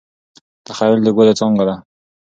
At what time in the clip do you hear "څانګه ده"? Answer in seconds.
1.39-1.75